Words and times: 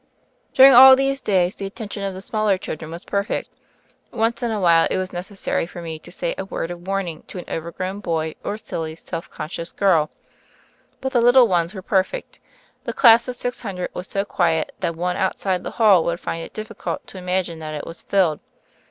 During 0.55 0.73
all 0.73 0.95
these 0.95 1.21
days 1.21 1.53
the 1.53 1.67
attention 1.67 2.01
of 2.01 2.15
the 2.15 2.23
smaller 2.23 2.57
children 2.57 2.89
was 2.89 3.05
perfect. 3.05 3.49
Once 4.11 4.41
in 4.41 4.49
a 4.49 4.59
while 4.59 4.87
it 4.89 4.97
was 4.97 5.13
necessary 5.13 5.67
for 5.67 5.79
me 5.79 5.99
to 5.99 6.11
say 6.11 6.33
a 6.39 6.45
word 6.45 6.71
of 6.71 6.87
warn 6.87 7.07
ing 7.07 7.21
to 7.27 7.37
an 7.37 7.45
overgrown 7.47 7.99
boy 7.99 8.33
or 8.43 8.55
a 8.55 8.57
silly 8.57 8.95
self 8.95 9.29
conscious 9.29 9.71
girl; 9.71 10.09
but 11.01 11.11
the 11.13 11.21
little 11.21 11.47
ones 11.47 11.75
were 11.75 11.83
perfect. 11.83 12.39
The 12.85 12.93
class 12.93 13.27
of 13.27 13.35
six 13.35 13.61
hundred 13.61 13.91
was 13.93 14.07
so 14.07 14.25
quiet 14.25 14.73
that 14.79 14.95
one 14.95 15.17
out 15.17 15.37
side 15.37 15.63
the 15.63 15.69
hall 15.77 16.03
would 16.05 16.19
find 16.19 16.43
it 16.43 16.51
difficult 16.53 17.05
to 17.05 17.19
imagine 17.19 17.59
that 17.59 17.75
it 17.75 17.85
was 17.85 18.01
filled. 18.01 18.39